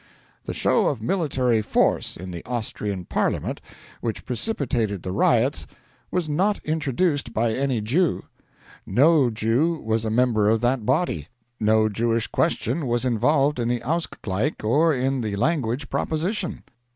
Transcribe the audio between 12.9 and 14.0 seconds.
involved in the